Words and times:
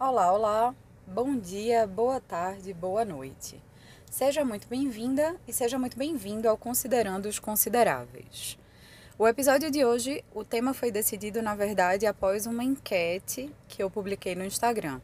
Olá, 0.00 0.32
olá, 0.32 0.74
bom 1.08 1.36
dia, 1.36 1.84
boa 1.84 2.20
tarde, 2.20 2.72
boa 2.72 3.04
noite. 3.04 3.60
Seja 4.08 4.44
muito 4.44 4.68
bem-vinda 4.68 5.34
e 5.44 5.52
seja 5.52 5.76
muito 5.76 5.98
bem-vindo 5.98 6.48
ao 6.48 6.56
Considerando 6.56 7.26
os 7.26 7.40
Consideráveis. 7.40 8.56
O 9.18 9.26
episódio 9.26 9.72
de 9.72 9.84
hoje, 9.84 10.24
o 10.32 10.44
tema 10.44 10.72
foi 10.72 10.92
decidido, 10.92 11.42
na 11.42 11.56
verdade, 11.56 12.06
após 12.06 12.46
uma 12.46 12.62
enquete 12.62 13.52
que 13.66 13.82
eu 13.82 13.90
publiquei 13.90 14.36
no 14.36 14.44
Instagram. 14.44 15.00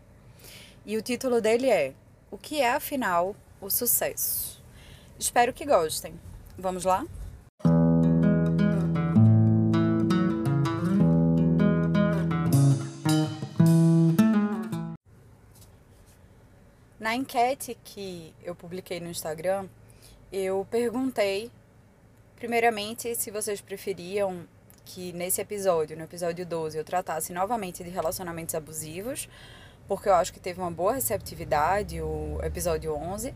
E 0.87 0.97
o 0.97 1.03
título 1.03 1.41
dele 1.41 1.69
é 1.69 1.93
O 2.31 2.39
que 2.39 2.61
é, 2.61 2.71
afinal, 2.71 3.35
o 3.61 3.69
sucesso? 3.69 4.63
Espero 5.19 5.53
que 5.53 5.67
gostem. 5.67 6.15
Vamos 6.57 6.85
lá? 6.85 7.05
Na 17.15 17.19
enquete 17.19 17.79
que 17.85 18.35
eu 18.43 18.57
publiquei 18.57 18.99
no 18.99 19.09
Instagram, 19.09 19.69
eu 20.33 20.67
perguntei, 20.69 21.49
primeiramente, 22.35 23.15
se 23.15 23.31
vocês 23.31 23.61
preferiam 23.61 24.49
que 24.85 25.13
nesse 25.13 25.41
episódio, 25.41 25.97
no 25.97 26.03
episódio 26.03 26.45
12, 26.45 26.77
eu 26.77 26.83
tratasse 26.83 27.33
novamente 27.33 27.85
de 27.85 27.91
relacionamentos 27.91 28.57
abusivos, 28.57 29.29
porque 29.87 30.09
eu 30.09 30.15
acho 30.15 30.33
que 30.33 30.41
teve 30.41 30.61
uma 30.61 30.73
boa 30.73 30.95
receptividade 30.95 32.03
o 32.03 32.41
episódio 32.43 32.93
11, 32.93 33.33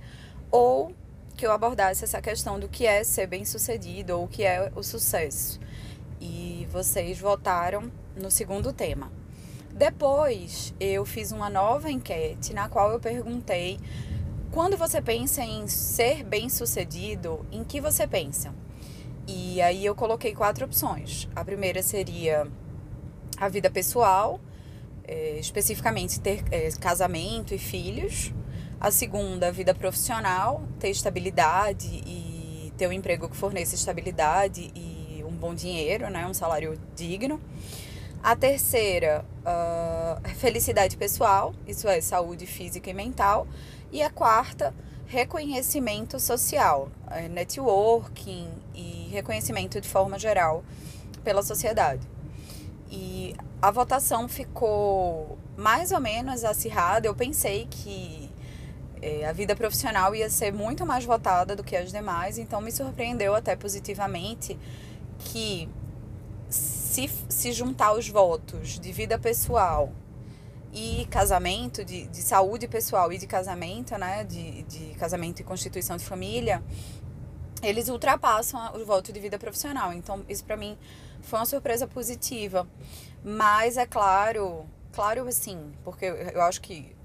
ou 0.50 0.92
que 1.36 1.46
eu 1.46 1.52
abordasse 1.52 2.02
essa 2.02 2.20
questão 2.20 2.58
do 2.58 2.68
que 2.68 2.84
é 2.84 3.04
ser 3.04 3.28
bem-sucedido 3.28 4.18
ou 4.18 4.24
o 4.24 4.28
que 4.28 4.42
é 4.42 4.72
o 4.74 4.82
sucesso. 4.82 5.60
E 6.20 6.66
vocês 6.68 7.16
votaram 7.20 7.92
no 8.16 8.28
segundo 8.28 8.72
tema. 8.72 9.08
Depois, 9.78 10.74
eu 10.80 11.06
fiz 11.06 11.30
uma 11.30 11.48
nova 11.48 11.88
enquete 11.88 12.52
na 12.52 12.68
qual 12.68 12.90
eu 12.90 12.98
perguntei: 12.98 13.78
quando 14.50 14.76
você 14.76 15.00
pensa 15.00 15.40
em 15.44 15.68
ser 15.68 16.24
bem-sucedido, 16.24 17.46
em 17.52 17.62
que 17.62 17.80
você 17.80 18.04
pensa? 18.04 18.52
E 19.24 19.62
aí 19.62 19.86
eu 19.86 19.94
coloquei 19.94 20.34
quatro 20.34 20.64
opções. 20.64 21.28
A 21.36 21.44
primeira 21.44 21.80
seria 21.80 22.48
a 23.36 23.48
vida 23.48 23.70
pessoal, 23.70 24.40
é, 25.06 25.38
especificamente 25.38 26.18
ter 26.18 26.42
é, 26.50 26.68
casamento 26.72 27.54
e 27.54 27.58
filhos. 27.58 28.32
A 28.80 28.90
segunda, 28.90 29.46
a 29.46 29.52
vida 29.52 29.72
profissional, 29.72 30.64
ter 30.80 30.88
estabilidade 30.88 32.02
e 32.04 32.72
ter 32.76 32.88
um 32.88 32.92
emprego 32.92 33.28
que 33.28 33.36
forneça 33.36 33.76
estabilidade 33.76 34.72
e 34.74 35.22
um 35.24 35.30
bom 35.30 35.54
dinheiro, 35.54 36.10
né, 36.10 36.26
um 36.26 36.34
salário 36.34 36.76
digno. 36.96 37.40
A 38.28 38.36
terceira, 38.36 39.24
uh, 39.40 40.28
felicidade 40.36 40.98
pessoal, 40.98 41.54
isso 41.66 41.88
é, 41.88 41.98
saúde 42.02 42.44
física 42.44 42.90
e 42.90 42.92
mental. 42.92 43.48
E 43.90 44.02
a 44.02 44.10
quarta, 44.10 44.74
reconhecimento 45.06 46.20
social, 46.20 46.90
é, 47.10 47.26
networking 47.26 48.50
e 48.74 49.08
reconhecimento 49.10 49.80
de 49.80 49.88
forma 49.88 50.18
geral 50.18 50.62
pela 51.24 51.42
sociedade. 51.42 52.06
E 52.90 53.34
a 53.62 53.70
votação 53.70 54.28
ficou 54.28 55.38
mais 55.56 55.90
ou 55.90 55.98
menos 55.98 56.44
acirrada. 56.44 57.06
Eu 57.06 57.14
pensei 57.14 57.66
que 57.70 58.30
é, 59.00 59.24
a 59.24 59.32
vida 59.32 59.56
profissional 59.56 60.14
ia 60.14 60.28
ser 60.28 60.52
muito 60.52 60.84
mais 60.84 61.02
votada 61.02 61.56
do 61.56 61.64
que 61.64 61.74
as 61.74 61.90
demais, 61.90 62.36
então 62.36 62.60
me 62.60 62.72
surpreendeu 62.72 63.34
até 63.34 63.56
positivamente 63.56 64.58
que 65.18 65.66
se, 66.98 67.10
se 67.28 67.52
juntar 67.52 67.92
os 67.92 68.08
votos 68.08 68.80
de 68.80 68.90
vida 68.90 69.16
pessoal 69.18 69.92
e 70.72 71.06
casamento, 71.08 71.84
de, 71.84 72.08
de 72.08 72.22
saúde 72.22 72.66
pessoal 72.66 73.12
e 73.12 73.18
de 73.18 73.26
casamento, 73.26 73.96
né, 73.96 74.24
de, 74.24 74.62
de 74.64 74.94
casamento 74.98 75.40
e 75.40 75.44
constituição 75.44 75.96
de 75.96 76.04
família, 76.04 76.62
eles 77.62 77.88
ultrapassam 77.88 78.74
o 78.74 78.84
voto 78.84 79.12
de 79.12 79.20
vida 79.20 79.38
profissional. 79.38 79.92
Então, 79.92 80.24
isso 80.28 80.44
para 80.44 80.56
mim 80.56 80.76
foi 81.22 81.38
uma 81.38 81.46
surpresa 81.46 81.86
positiva. 81.86 82.68
Mas 83.22 83.76
é 83.76 83.86
claro, 83.86 84.66
claro 84.92 85.26
assim, 85.28 85.72
porque 85.84 86.04
eu 86.04 86.42
acho 86.42 86.60
que 86.60 86.96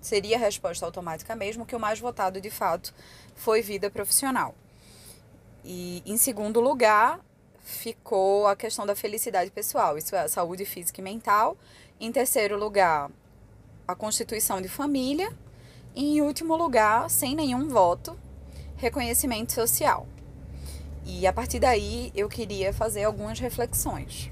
seria 0.00 0.36
a 0.36 0.40
resposta 0.40 0.84
automática 0.84 1.36
mesmo, 1.36 1.64
que 1.64 1.76
o 1.76 1.80
mais 1.80 2.00
votado 2.00 2.40
de 2.40 2.50
fato 2.50 2.92
foi 3.34 3.62
vida 3.62 3.90
profissional. 3.90 4.54
E 5.64 6.02
em 6.06 6.16
segundo 6.16 6.60
lugar, 6.60 7.20
ficou 7.62 8.46
a 8.46 8.56
questão 8.56 8.86
da 8.86 8.94
felicidade 8.94 9.50
pessoal, 9.50 9.96
isso 9.96 10.14
é, 10.14 10.26
saúde 10.28 10.64
física 10.64 11.00
e 11.00 11.04
mental. 11.04 11.56
Em 12.00 12.10
terceiro 12.10 12.58
lugar, 12.58 13.10
a 13.86 13.94
constituição 13.94 14.60
de 14.60 14.68
família. 14.68 15.32
E 15.94 16.18
em 16.18 16.22
último 16.22 16.56
lugar, 16.56 17.10
sem 17.10 17.34
nenhum 17.34 17.68
voto, 17.68 18.16
reconhecimento 18.76 19.52
social. 19.52 20.06
E 21.04 21.26
a 21.26 21.32
partir 21.32 21.58
daí 21.58 22.12
eu 22.14 22.28
queria 22.28 22.72
fazer 22.72 23.04
algumas 23.04 23.40
reflexões. 23.40 24.30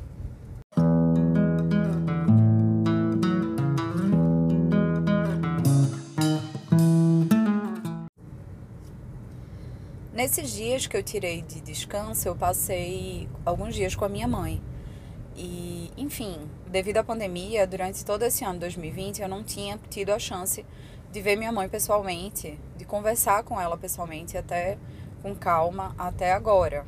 Nesses 10.28 10.50
dias 10.50 10.86
que 10.86 10.94
eu 10.94 11.02
tirei 11.02 11.40
de 11.40 11.58
descanso, 11.58 12.28
eu 12.28 12.36
passei 12.36 13.26
alguns 13.46 13.74
dias 13.74 13.94
com 13.94 14.04
a 14.04 14.10
minha 14.10 14.28
mãe. 14.28 14.60
E, 15.34 15.90
enfim, 15.96 16.36
devido 16.66 16.98
à 16.98 17.02
pandemia, 17.02 17.66
durante 17.66 18.04
todo 18.04 18.22
esse 18.24 18.44
ano 18.44 18.58
2020, 18.60 19.22
eu 19.22 19.28
não 19.28 19.42
tinha 19.42 19.80
tido 19.88 20.10
a 20.10 20.18
chance 20.18 20.66
de 21.10 21.22
ver 21.22 21.34
minha 21.34 21.50
mãe 21.50 21.66
pessoalmente, 21.66 22.60
de 22.76 22.84
conversar 22.84 23.42
com 23.42 23.58
ela 23.58 23.78
pessoalmente, 23.78 24.36
até 24.36 24.76
com 25.22 25.34
calma, 25.34 25.94
até 25.96 26.34
agora. 26.34 26.84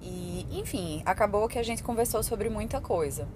E, 0.00 0.46
enfim, 0.52 1.02
acabou 1.04 1.48
que 1.48 1.58
a 1.58 1.64
gente 1.64 1.82
conversou 1.82 2.22
sobre 2.22 2.48
muita 2.48 2.80
coisa. 2.80 3.26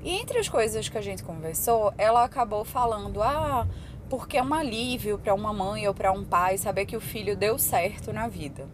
E 0.00 0.10
entre 0.12 0.38
as 0.38 0.48
coisas 0.48 0.88
que 0.88 0.96
a 0.96 1.02
gente 1.02 1.24
conversou, 1.24 1.92
ela 1.98 2.22
acabou 2.22 2.64
falando: 2.64 3.20
ah 3.20 3.66
porque 4.10 4.36
é 4.36 4.42
um 4.42 4.52
alívio 4.52 5.18
para 5.18 5.32
uma 5.32 5.52
mãe 5.52 5.86
ou 5.86 5.94
para 5.94 6.10
um 6.10 6.24
pai 6.24 6.58
saber 6.58 6.84
que 6.84 6.96
o 6.96 7.00
filho 7.00 7.36
deu 7.36 7.56
certo 7.56 8.12
na 8.12 8.26
vida. 8.26 8.68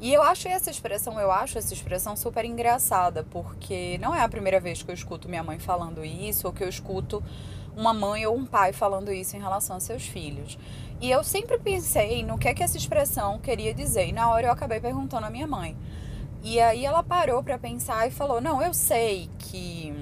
E 0.00 0.14
eu 0.14 0.22
acho 0.22 0.46
essa 0.46 0.70
expressão, 0.70 1.18
eu 1.18 1.32
acho 1.32 1.58
essa 1.58 1.74
expressão 1.74 2.16
super 2.16 2.44
engraçada, 2.44 3.26
porque 3.30 3.98
não 3.98 4.14
é 4.14 4.20
a 4.20 4.28
primeira 4.28 4.60
vez 4.60 4.80
que 4.80 4.88
eu 4.88 4.94
escuto 4.94 5.28
minha 5.28 5.42
mãe 5.42 5.58
falando 5.58 6.04
isso, 6.04 6.46
ou 6.46 6.52
que 6.52 6.62
eu 6.62 6.68
escuto 6.68 7.22
uma 7.76 7.92
mãe 7.92 8.24
ou 8.24 8.36
um 8.36 8.46
pai 8.46 8.72
falando 8.72 9.12
isso 9.12 9.36
em 9.36 9.40
relação 9.40 9.76
a 9.76 9.80
seus 9.80 10.04
filhos. 10.04 10.56
E 11.00 11.10
eu 11.10 11.24
sempre 11.24 11.58
pensei 11.58 12.22
no 12.22 12.38
que 12.38 12.46
é 12.46 12.54
que 12.54 12.62
essa 12.62 12.76
expressão 12.76 13.40
queria 13.40 13.74
dizer, 13.74 14.06
e 14.06 14.12
na 14.12 14.30
hora 14.30 14.46
eu 14.46 14.52
acabei 14.52 14.78
perguntando 14.78 15.26
à 15.26 15.30
minha 15.30 15.48
mãe. 15.48 15.76
E 16.44 16.60
aí 16.60 16.86
ela 16.86 17.02
parou 17.02 17.42
para 17.42 17.58
pensar 17.58 18.06
e 18.06 18.12
falou: 18.12 18.40
"Não, 18.40 18.62
eu 18.62 18.72
sei 18.72 19.28
que 19.36 19.92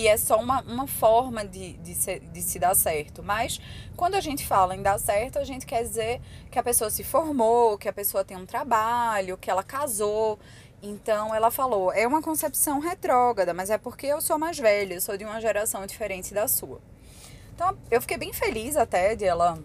que 0.00 0.08
é 0.08 0.16
só 0.16 0.40
uma, 0.40 0.62
uma 0.62 0.86
forma 0.86 1.44
de, 1.44 1.74
de, 1.74 1.94
se, 1.94 2.20
de 2.20 2.40
se 2.40 2.58
dar 2.58 2.74
certo. 2.74 3.22
Mas 3.22 3.60
quando 3.94 4.14
a 4.14 4.20
gente 4.20 4.46
fala 4.46 4.74
em 4.74 4.80
dar 4.80 4.98
certo, 4.98 5.38
a 5.38 5.44
gente 5.44 5.66
quer 5.66 5.82
dizer 5.82 6.22
que 6.50 6.58
a 6.58 6.62
pessoa 6.62 6.88
se 6.88 7.04
formou, 7.04 7.76
que 7.76 7.86
a 7.86 7.92
pessoa 7.92 8.24
tem 8.24 8.34
um 8.34 8.46
trabalho, 8.46 9.36
que 9.36 9.50
ela 9.50 9.62
casou. 9.62 10.38
Então 10.82 11.34
ela 11.34 11.50
falou, 11.50 11.92
é 11.92 12.06
uma 12.06 12.22
concepção 12.22 12.80
retrógrada, 12.80 13.52
mas 13.52 13.68
é 13.68 13.76
porque 13.76 14.06
eu 14.06 14.22
sou 14.22 14.38
mais 14.38 14.58
velha, 14.58 14.94
eu 14.94 15.02
sou 15.02 15.18
de 15.18 15.24
uma 15.26 15.38
geração 15.38 15.84
diferente 15.84 16.32
da 16.32 16.48
sua. 16.48 16.80
Então 17.54 17.76
eu 17.90 18.00
fiquei 18.00 18.16
bem 18.16 18.32
feliz 18.32 18.78
até 18.78 19.14
de 19.14 19.26
ela 19.26 19.58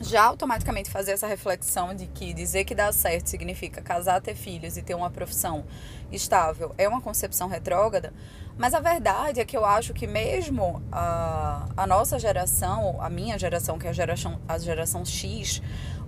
já 0.00 0.24
automaticamente 0.24 0.90
fazer 0.90 1.12
essa 1.12 1.26
reflexão 1.26 1.94
de 1.94 2.06
que 2.06 2.32
dizer 2.32 2.64
que 2.64 2.74
dá 2.74 2.90
certo 2.92 3.28
significa 3.28 3.80
casar, 3.80 4.20
ter 4.20 4.34
filhos 4.34 4.76
e 4.76 4.82
ter 4.82 4.94
uma 4.94 5.10
profissão 5.10 5.64
estável 6.10 6.74
é 6.76 6.88
uma 6.88 7.00
concepção 7.00 7.48
retrógrada, 7.48 8.12
mas 8.56 8.74
a 8.74 8.80
verdade 8.80 9.40
é 9.40 9.44
que 9.44 9.56
eu 9.56 9.64
acho 9.64 9.92
que 9.92 10.06
mesmo 10.06 10.82
a, 10.90 11.66
a 11.76 11.86
nossa 11.86 12.18
geração, 12.18 13.00
a 13.00 13.08
minha 13.08 13.38
geração, 13.38 13.78
que 13.78 13.86
é 13.86 13.90
a 13.90 13.92
geração, 13.92 14.40
a 14.48 14.58
geração 14.58 15.04
X, 15.04 15.60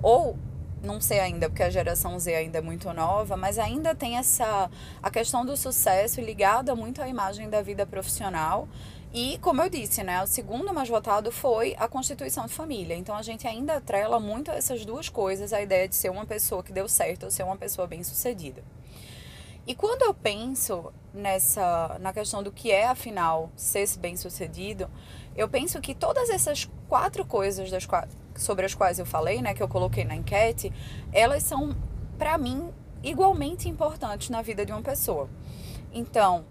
ou 0.03 0.39
não 0.83 1.01
sei 1.01 1.19
ainda, 1.19 1.49
porque 1.49 1.63
a 1.63 1.71
geração 1.71 2.19
Z 2.19 2.35
ainda 2.35 2.59
é 2.59 2.61
muito 2.61 2.93
nova, 2.93 3.37
mas 3.37 3.59
ainda 3.59 3.95
tem 3.95 4.17
essa 4.19 4.71
a 5.03 5.11
questão 5.11 5.45
do 5.45 5.57
sucesso 5.57 6.21
ligada 6.21 6.77
muito 6.77 7.03
à 7.03 7.09
imagem 7.09 7.51
da 7.51 7.63
vida 7.63 7.85
profissional 7.85 8.69
e, 9.19 9.39
como 9.39 9.63
eu 9.63 9.71
disse, 9.71 10.03
né, 10.03 10.23
o 10.23 10.27
segundo 10.27 10.75
mais 10.75 10.91
votado 10.91 11.33
foi 11.33 11.75
a 11.79 11.89
constituição 11.89 12.45
de 12.45 12.53
família. 12.53 12.95
Então, 12.95 13.17
a 13.17 13.23
gente 13.23 13.49
ainda 13.49 13.79
atrela 13.79 14.21
muito 14.21 14.51
essas 14.51 14.85
duas 14.85 15.09
coisas, 15.09 15.55
a 15.55 15.63
ideia 15.63 15.89
de 15.89 15.97
ser 15.97 16.11
uma 16.11 16.27
pessoa 16.27 16.63
que 16.63 16.71
deu 16.71 16.87
certo 16.87 17.23
ou 17.23 17.31
ser 17.31 17.43
uma 17.43 17.57
pessoa 17.57 17.87
bem-sucedida. 17.87 18.63
E 19.67 19.75
quando 19.75 20.03
eu 20.03 20.13
penso 20.13 20.93
nessa 21.15 21.97
na 21.99 22.13
questão 22.13 22.43
do 22.43 22.53
que 22.53 22.71
é, 22.71 22.89
afinal, 22.89 23.51
ser 23.57 23.89
bem-sucedido, 23.97 24.87
eu 25.35 25.49
penso 25.49 25.81
que 25.81 25.95
todas 25.95 26.29
essas 26.29 26.69
quatro 26.87 27.25
coisas 27.25 27.71
das 27.71 27.89
sobre 28.37 28.67
as 28.67 28.75
quais 28.75 28.99
eu 28.99 29.07
falei, 29.07 29.41
né, 29.41 29.55
que 29.55 29.63
eu 29.63 29.69
coloquei 29.69 30.05
na 30.05 30.15
enquete, 30.15 30.71
elas 31.11 31.43
são, 31.43 31.75
para 32.19 32.37
mim, 32.37 32.71
igualmente 33.03 33.67
importantes 33.67 34.29
na 34.29 34.43
vida 34.43 34.67
de 34.67 34.73
uma 34.73 34.83
pessoa. 34.83 35.27
Então, 35.91 36.45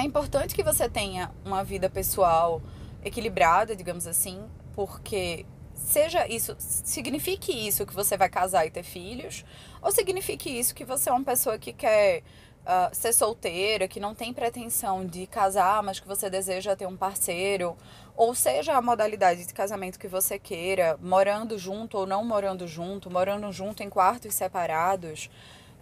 é 0.00 0.04
importante 0.04 0.54
que 0.54 0.62
você 0.62 0.88
tenha 0.88 1.30
uma 1.44 1.64
vida 1.64 1.90
pessoal 1.90 2.62
equilibrada, 3.04 3.74
digamos 3.74 4.06
assim, 4.06 4.42
porque 4.74 5.46
seja 5.74 6.26
isso, 6.26 6.54
signifique 6.58 7.52
isso 7.52 7.86
que 7.86 7.94
você 7.94 8.16
vai 8.16 8.28
casar 8.28 8.66
e 8.66 8.70
ter 8.70 8.82
filhos, 8.82 9.44
ou 9.80 9.90
signifique 9.90 10.50
isso 10.50 10.74
que 10.74 10.84
você 10.84 11.08
é 11.08 11.12
uma 11.12 11.24
pessoa 11.24 11.58
que 11.58 11.72
quer 11.72 12.22
uh, 12.68 12.94
ser 12.94 13.12
solteira, 13.12 13.88
que 13.88 14.00
não 14.00 14.14
tem 14.14 14.32
pretensão 14.32 15.06
de 15.06 15.26
casar, 15.26 15.82
mas 15.82 15.98
que 16.00 16.06
você 16.06 16.28
deseja 16.28 16.76
ter 16.76 16.86
um 16.86 16.96
parceiro, 16.96 17.76
ou 18.16 18.34
seja 18.34 18.74
a 18.74 18.82
modalidade 18.82 19.46
de 19.46 19.54
casamento 19.54 19.98
que 19.98 20.08
você 20.08 20.38
queira, 20.38 20.98
morando 21.00 21.56
junto 21.56 21.96
ou 21.96 22.06
não 22.06 22.24
morando 22.24 22.66
junto, 22.66 23.10
morando 23.10 23.50
junto 23.52 23.82
em 23.82 23.88
quartos 23.88 24.34
separados, 24.34 25.30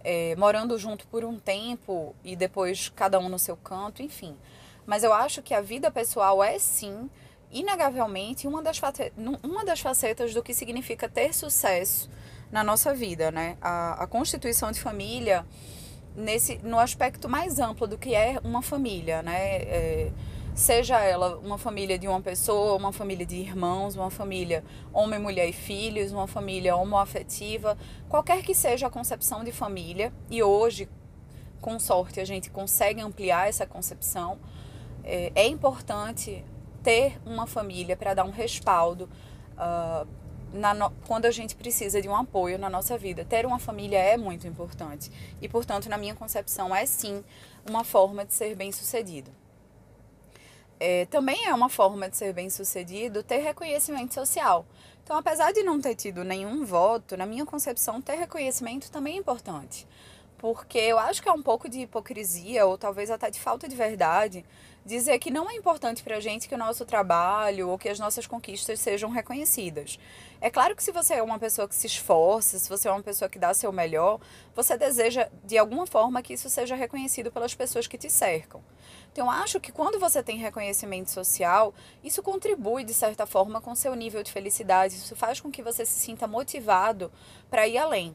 é, 0.09 0.37
morando 0.37 0.79
junto 0.79 1.05
por 1.09 1.25
um 1.25 1.37
tempo 1.37 2.15
e 2.23 2.37
depois 2.37 2.89
cada 2.95 3.19
um 3.19 3.29
no 3.29 3.41
seu 3.41 3.57
canto, 3.57 4.05
enfim. 4.05 4.37
Mas 4.87 5.03
eu 5.03 5.13
acho 5.13 5.43
que 5.43 5.53
a 5.53 5.61
vida 5.61 5.91
pessoal 5.91 6.45
é 6.45 6.57
sim, 6.61 7.11
inegavelmente, 7.51 8.47
uma 8.47 8.63
das, 8.63 8.81
uma 9.43 9.65
das 9.65 9.81
facetas 9.81 10.33
do 10.33 10.45
que 10.45 10.55
significa 10.55 11.09
ter 11.09 11.35
sucesso 11.35 12.09
na 12.53 12.63
nossa 12.63 12.95
vida, 12.95 13.33
né? 13.33 13.57
A, 13.61 14.05
a 14.05 14.07
constituição 14.07 14.71
de 14.71 14.81
família 14.81 15.45
nesse 16.15 16.59
no 16.59 16.79
aspecto 16.79 17.29
mais 17.29 17.59
amplo 17.59 17.89
do 17.89 17.99
que 17.99 18.15
é 18.15 18.39
uma 18.45 18.63
família, 18.63 19.23
né? 19.23 19.57
É, 19.57 20.13
seja 20.57 20.99
ela 20.99 21.37
uma 21.37 21.59
família 21.59 21.99
de 21.99 22.09
uma 22.09 22.21
pessoa, 22.21 22.77
uma 22.77 22.91
família 22.91 23.27
de 23.27 23.37
irmãos, 23.37 23.95
uma 23.95 24.11
família 24.11 24.65
homem, 24.91 25.19
mulher 25.21 25.47
e 25.47 25.53
filhos, 25.53 26.13
uma 26.13 26.27
família 26.27 26.75
homoafetiva, 26.75 27.77
qualquer 28.09 28.43
que 28.43 28.55
seja 28.55 28.87
a 28.87 28.91
concepção 28.91 29.45
de 29.45 29.53
família, 29.53 30.11
e 30.31 30.43
hoje, 30.43 30.89
com 31.61 31.79
sorte, 31.79 32.21
a 32.21 32.25
gente 32.25 32.51
consegue 32.51 33.03
ampliar 33.03 33.49
essa 33.49 33.67
concepção, 33.67 34.39
é, 35.05 35.31
é 35.35 35.47
importante 35.47 36.43
ter 36.83 37.21
uma 37.27 37.47
família 37.47 37.95
para 37.95 38.15
dar 38.15 38.25
um 38.25 38.31
respaldo. 38.31 39.11
Uh, 39.59 40.07
no, 40.53 40.91
quando 41.07 41.27
a 41.27 41.31
gente 41.31 41.55
precisa 41.55 42.01
de 42.01 42.09
um 42.09 42.17
apoio 42.17 42.59
na 42.59 42.71
nossa 42.71 42.97
vida. 42.97 43.25
Ter 43.25 43.45
uma 43.45 43.59
família 43.59 43.99
é 43.99 44.17
muito 44.17 44.47
importante. 44.47 45.11
E, 45.43 45.49
portanto, 45.49 45.89
na 45.89 45.99
minha 45.99 46.15
concepção, 46.15 46.75
é 46.75 46.87
sim 46.87 47.23
uma 47.69 47.85
forma 47.85 48.25
de 48.25 48.33
ser 48.33 48.55
bem 48.55 48.73
sucedido. 48.73 49.31
É, 50.79 51.07
também 51.07 51.47
é 51.47 51.55
uma 51.55 51.69
forma 51.69 52.09
de 52.09 52.17
ser 52.17 52.33
bem 52.33 52.51
sucedido 52.51 53.23
ter 53.23 53.39
reconhecimento 53.39 54.13
social. 54.13 54.67
Então, 55.03 55.17
apesar 55.17 55.53
de 55.53 55.63
não 55.63 55.81
ter 55.81 55.95
tido 55.95 56.25
nenhum 56.25 56.65
voto, 56.65 57.17
na 57.17 57.25
minha 57.25 57.47
concepção, 57.47 58.03
ter 58.03 58.17
reconhecimento 58.17 58.91
também 58.91 59.15
é 59.15 59.19
importante. 59.19 59.87
Porque 60.37 60.79
eu 60.79 60.99
acho 60.99 61.23
que 61.23 61.29
é 61.29 61.33
um 61.33 61.43
pouco 61.43 61.69
de 61.69 61.81
hipocrisia, 61.81 62.67
ou 62.67 62.77
talvez 62.77 63.11
até 63.11 63.31
de 63.31 63.41
falta 63.41 63.69
de 63.69 63.77
verdade, 63.77 64.45
dizer 64.87 65.19
que 65.19 65.33
não 65.33 65.51
é 65.51 65.55
importante 65.55 66.03
para 66.03 66.17
a 66.17 66.21
gente 66.21 66.49
que 66.49 66.55
o 66.55 66.59
nosso 66.59 66.85
trabalho 66.85 67.69
ou 67.69 67.77
que 67.77 67.89
as 67.89 67.99
nossas 67.99 68.25
conquistas 68.27 68.79
sejam 68.79 69.11
reconhecidas. 69.11 69.99
É 70.41 70.49
claro 70.49 70.77
que 70.77 70.83
se 70.83 70.93
você 70.93 71.15
é 71.15 71.23
uma 71.23 71.41
pessoa 71.41 71.67
que 71.67 71.75
se 71.75 71.89
esforça, 71.89 72.57
se 72.59 72.69
você 72.69 72.87
é 72.87 72.93
uma 72.93 73.03
pessoa 73.03 73.29
que 73.29 73.39
dá 73.39 73.53
seu 73.53 73.73
melhor, 73.73 74.21
você 74.55 74.79
deseja 74.79 75.29
de 75.43 75.59
alguma 75.59 75.87
forma 75.89 76.23
que 76.23 76.35
isso 76.35 76.49
seja 76.49 76.77
reconhecido 76.77 77.33
pelas 77.33 77.53
pessoas 77.53 77.89
que 77.89 77.99
te 77.99 78.09
cercam. 78.09 78.63
Então, 79.13 79.29
acho 79.29 79.59
que 79.59 79.73
quando 79.73 79.99
você 79.99 80.23
tem 80.23 80.37
reconhecimento 80.37 81.11
social, 81.11 81.75
isso 82.05 82.23
contribui 82.23 82.85
de 82.85 82.95
certa 82.95 83.27
forma 83.27 83.61
com 83.61 83.75
seu 83.75 83.95
nível 83.95 84.23
de 84.23 84.31
felicidade, 84.31 84.95
isso 84.95 85.17
faz 85.17 85.41
com 85.41 85.51
que 85.51 85.63
você 85.63 85.85
se 85.85 85.99
sinta 85.99 86.29
motivado 86.29 87.11
para 87.51 87.67
ir 87.67 87.79
além. 87.79 88.15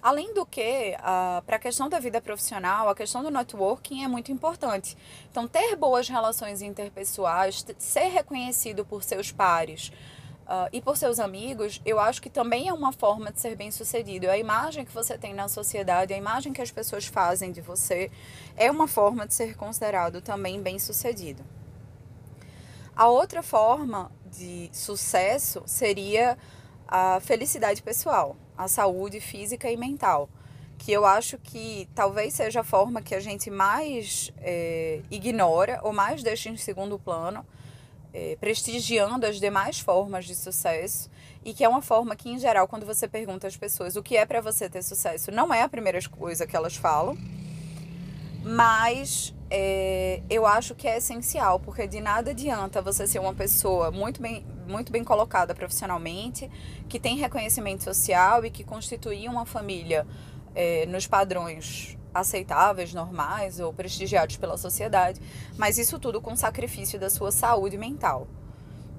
Além 0.00 0.32
do 0.32 0.46
que, 0.46 0.96
para 1.44 1.56
a 1.56 1.58
questão 1.58 1.88
da 1.88 1.98
vida 1.98 2.20
profissional, 2.20 2.88
a 2.88 2.94
questão 2.94 3.22
do 3.22 3.30
networking 3.30 4.04
é 4.04 4.08
muito 4.08 4.30
importante. 4.30 4.96
Então, 5.30 5.48
ter 5.48 5.74
boas 5.74 6.08
relações 6.08 6.62
interpessoais, 6.62 7.64
ser 7.78 8.08
reconhecido 8.08 8.84
por 8.84 9.02
seus 9.02 9.32
pares 9.32 9.90
uh, 10.48 10.68
e 10.72 10.80
por 10.80 10.96
seus 10.96 11.18
amigos, 11.18 11.80
eu 11.84 11.98
acho 11.98 12.22
que 12.22 12.30
também 12.30 12.68
é 12.68 12.72
uma 12.72 12.92
forma 12.92 13.32
de 13.32 13.40
ser 13.40 13.56
bem 13.56 13.72
sucedido. 13.72 14.30
A 14.30 14.38
imagem 14.38 14.84
que 14.84 14.92
você 14.92 15.18
tem 15.18 15.34
na 15.34 15.48
sociedade, 15.48 16.14
a 16.14 16.16
imagem 16.16 16.52
que 16.52 16.62
as 16.62 16.70
pessoas 16.70 17.06
fazem 17.06 17.50
de 17.50 17.60
você, 17.60 18.10
é 18.56 18.70
uma 18.70 18.86
forma 18.86 19.26
de 19.26 19.34
ser 19.34 19.56
considerado 19.56 20.22
também 20.22 20.62
bem 20.62 20.78
sucedido. 20.78 21.44
A 22.94 23.08
outra 23.08 23.42
forma 23.42 24.10
de 24.26 24.70
sucesso 24.72 25.62
seria 25.66 26.38
a 26.86 27.20
felicidade 27.20 27.82
pessoal 27.82 28.36
a 28.58 28.66
saúde 28.66 29.20
física 29.20 29.70
e 29.70 29.76
mental, 29.76 30.28
que 30.76 30.92
eu 30.92 31.06
acho 31.06 31.38
que 31.38 31.88
talvez 31.94 32.34
seja 32.34 32.60
a 32.60 32.64
forma 32.64 33.00
que 33.00 33.14
a 33.14 33.20
gente 33.20 33.50
mais 33.50 34.32
é, 34.38 35.00
ignora 35.10 35.80
ou 35.84 35.92
mais 35.92 36.22
deixa 36.22 36.50
em 36.50 36.56
segundo 36.56 36.98
plano, 36.98 37.46
é, 38.12 38.36
prestigiando 38.40 39.24
as 39.24 39.38
demais 39.38 39.78
formas 39.78 40.24
de 40.24 40.34
sucesso 40.34 41.08
e 41.44 41.54
que 41.54 41.62
é 41.62 41.68
uma 41.68 41.82
forma 41.82 42.16
que, 42.16 42.28
em 42.28 42.38
geral, 42.38 42.66
quando 42.66 42.84
você 42.84 43.06
pergunta 43.06 43.46
às 43.46 43.56
pessoas 43.56 43.96
o 43.96 44.02
que 44.02 44.16
é 44.16 44.26
para 44.26 44.40
você 44.40 44.68
ter 44.68 44.82
sucesso, 44.82 45.30
não 45.30 45.54
é 45.54 45.62
a 45.62 45.68
primeira 45.68 46.00
coisa 46.08 46.46
que 46.46 46.56
elas 46.56 46.74
falam, 46.74 47.16
mas 48.48 49.34
é, 49.50 50.22
eu 50.30 50.46
acho 50.46 50.74
que 50.74 50.88
é 50.88 50.96
essencial, 50.96 51.60
porque 51.60 51.86
de 51.86 52.00
nada 52.00 52.30
adianta 52.30 52.80
você 52.80 53.06
ser 53.06 53.18
uma 53.18 53.34
pessoa 53.34 53.90
muito 53.90 54.22
bem, 54.22 54.42
muito 54.66 54.90
bem 54.90 55.04
colocada 55.04 55.54
profissionalmente, 55.54 56.50
que 56.88 56.98
tem 56.98 57.18
reconhecimento 57.18 57.84
social 57.84 58.46
e 58.46 58.50
que 58.50 58.64
constitui 58.64 59.28
uma 59.28 59.44
família 59.44 60.06
é, 60.54 60.86
nos 60.86 61.06
padrões 61.06 61.98
aceitáveis, 62.14 62.94
normais 62.94 63.60
ou 63.60 63.70
prestigiados 63.70 64.38
pela 64.38 64.56
sociedade, 64.56 65.20
mas 65.58 65.76
isso 65.76 65.98
tudo 65.98 66.18
com 66.18 66.34
sacrifício 66.34 66.98
da 66.98 67.10
sua 67.10 67.30
saúde 67.30 67.76
mental. 67.76 68.26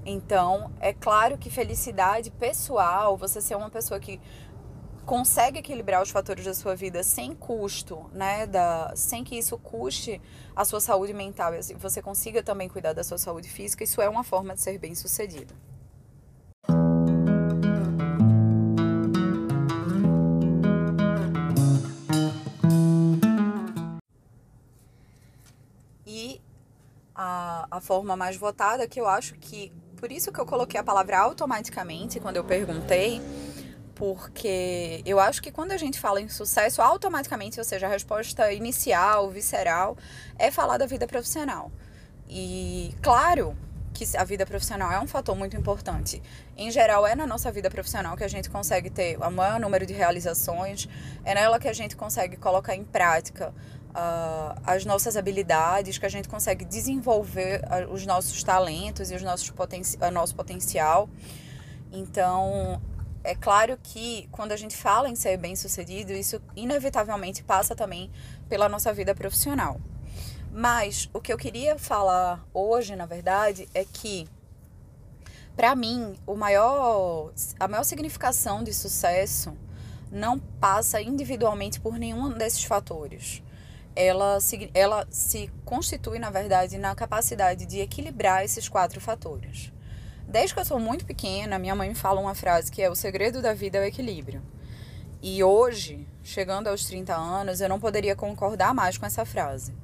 Então, 0.06 0.70
é 0.80 0.92
claro 0.92 1.36
que 1.36 1.50
felicidade 1.50 2.30
pessoal, 2.30 3.16
você 3.16 3.40
ser 3.40 3.56
uma 3.56 3.68
pessoa 3.68 3.98
que 3.98 4.20
consegue 5.10 5.58
equilibrar 5.58 6.00
os 6.00 6.10
fatores 6.10 6.44
da 6.44 6.54
sua 6.54 6.76
vida 6.76 7.02
sem 7.02 7.34
custo, 7.34 8.08
né, 8.12 8.46
da, 8.46 8.92
sem 8.94 9.24
que 9.24 9.36
isso 9.36 9.58
custe 9.58 10.22
a 10.54 10.64
sua 10.64 10.80
saúde 10.80 11.12
mental 11.12 11.52
e 11.52 11.58
assim, 11.58 11.74
você 11.74 12.00
consiga 12.00 12.44
também 12.44 12.68
cuidar 12.68 12.92
da 12.92 13.02
sua 13.02 13.18
saúde 13.18 13.48
física, 13.48 13.82
isso 13.82 14.00
é 14.00 14.08
uma 14.08 14.22
forma 14.22 14.54
de 14.54 14.60
ser 14.60 14.78
bem 14.78 14.94
sucedido. 14.94 15.52
E 26.06 26.40
a, 27.12 27.66
a 27.68 27.80
forma 27.80 28.16
mais 28.16 28.36
votada, 28.36 28.86
que 28.86 29.00
eu 29.00 29.08
acho 29.08 29.34
que, 29.34 29.72
por 29.96 30.12
isso 30.12 30.30
que 30.30 30.38
eu 30.38 30.46
coloquei 30.46 30.78
a 30.78 30.84
palavra 30.84 31.18
automaticamente 31.18 32.20
quando 32.20 32.36
eu 32.36 32.44
perguntei, 32.44 33.20
porque 34.00 35.02
eu 35.04 35.20
acho 35.20 35.42
que 35.42 35.52
quando 35.52 35.72
a 35.72 35.76
gente 35.76 36.00
fala 36.00 36.22
em 36.22 36.28
sucesso, 36.30 36.80
automaticamente, 36.80 37.58
ou 37.58 37.64
seja, 37.64 37.86
a 37.86 37.90
resposta 37.90 38.50
inicial, 38.50 39.28
visceral, 39.28 39.94
é 40.38 40.50
falar 40.50 40.78
da 40.78 40.86
vida 40.86 41.06
profissional. 41.06 41.70
E 42.26 42.94
claro 43.02 43.54
que 43.92 44.16
a 44.16 44.24
vida 44.24 44.46
profissional 44.46 44.90
é 44.90 44.98
um 44.98 45.06
fator 45.06 45.36
muito 45.36 45.54
importante. 45.54 46.22
Em 46.56 46.70
geral, 46.70 47.06
é 47.06 47.14
na 47.14 47.26
nossa 47.26 47.52
vida 47.52 47.68
profissional 47.68 48.16
que 48.16 48.24
a 48.24 48.28
gente 48.28 48.48
consegue 48.48 48.88
ter 48.88 49.18
o 49.18 49.30
maior 49.30 49.60
número 49.60 49.84
de 49.84 49.92
realizações, 49.92 50.88
é 51.22 51.34
nela 51.34 51.58
que 51.58 51.68
a 51.68 51.74
gente 51.74 51.94
consegue 51.94 52.38
colocar 52.38 52.74
em 52.74 52.84
prática 52.84 53.52
uh, 53.90 54.58
as 54.64 54.86
nossas 54.86 55.14
habilidades, 55.14 55.98
que 55.98 56.06
a 56.06 56.10
gente 56.10 56.26
consegue 56.26 56.64
desenvolver 56.64 57.60
uh, 57.64 57.92
os 57.92 58.06
nossos 58.06 58.42
talentos 58.42 59.10
e 59.10 59.14
os 59.14 59.22
nossos 59.22 59.50
poten 59.50 59.82
nosso 60.10 60.34
potencial. 60.34 61.06
Então, 61.92 62.80
é 63.22 63.34
claro 63.34 63.78
que 63.82 64.28
quando 64.32 64.52
a 64.52 64.56
gente 64.56 64.76
fala 64.76 65.08
em 65.08 65.16
ser 65.16 65.36
bem-sucedido, 65.36 66.12
isso 66.12 66.40
inevitavelmente 66.56 67.42
passa 67.42 67.74
também 67.74 68.10
pela 68.48 68.68
nossa 68.68 68.92
vida 68.92 69.14
profissional. 69.14 69.80
Mas 70.52 71.08
o 71.12 71.20
que 71.20 71.32
eu 71.32 71.36
queria 71.36 71.78
falar 71.78 72.44
hoje, 72.52 72.96
na 72.96 73.06
verdade, 73.06 73.68
é 73.74 73.84
que 73.84 74.28
para 75.60 75.74
mim, 75.76 76.14
o 76.26 76.34
maior 76.36 77.32
a 77.58 77.68
maior 77.68 77.82
significação 77.82 78.64
de 78.64 78.72
sucesso 78.72 79.54
não 80.10 80.38
passa 80.38 81.02
individualmente 81.02 81.78
por 81.78 81.98
nenhum 81.98 82.30
desses 82.30 82.64
fatores. 82.64 83.42
Ela 83.94 84.40
se, 84.40 84.70
ela 84.72 85.06
se 85.10 85.52
constitui, 85.64 86.18
na 86.18 86.30
verdade, 86.30 86.78
na 86.78 86.94
capacidade 86.94 87.66
de 87.66 87.80
equilibrar 87.80 88.42
esses 88.42 88.68
quatro 88.68 89.00
fatores. 89.00 89.72
Desde 90.30 90.54
que 90.54 90.60
eu 90.60 90.64
sou 90.64 90.78
muito 90.78 91.04
pequena, 91.04 91.58
minha 91.58 91.74
mãe 91.74 91.88
me 91.88 91.94
fala 91.96 92.20
uma 92.20 92.36
frase 92.36 92.70
que 92.70 92.80
é: 92.80 92.88
o 92.88 92.94
segredo 92.94 93.42
da 93.42 93.52
vida 93.52 93.78
é 93.78 93.80
o 93.80 93.84
equilíbrio. 93.84 94.40
E 95.20 95.42
hoje, 95.42 96.06
chegando 96.22 96.68
aos 96.68 96.84
30 96.84 97.12
anos, 97.12 97.60
eu 97.60 97.68
não 97.68 97.80
poderia 97.80 98.14
concordar 98.14 98.72
mais 98.72 98.96
com 98.96 99.04
essa 99.04 99.24
frase. 99.24 99.74